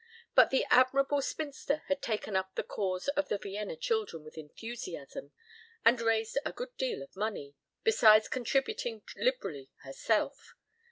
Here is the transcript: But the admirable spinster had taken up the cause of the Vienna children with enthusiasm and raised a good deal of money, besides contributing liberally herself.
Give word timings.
But 0.33 0.49
the 0.49 0.65
admirable 0.71 1.21
spinster 1.21 1.83
had 1.87 2.01
taken 2.01 2.35
up 2.35 2.55
the 2.55 2.63
cause 2.63 3.07
of 3.09 3.29
the 3.29 3.37
Vienna 3.37 3.75
children 3.75 4.23
with 4.23 4.35
enthusiasm 4.35 5.31
and 5.85 6.01
raised 6.01 6.39
a 6.43 6.51
good 6.51 6.75
deal 6.75 7.03
of 7.03 7.15
money, 7.15 7.53
besides 7.83 8.27
contributing 8.27 9.03
liberally 9.15 9.69
herself. 9.83 10.55